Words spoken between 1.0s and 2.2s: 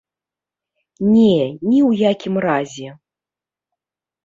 Не, ні ў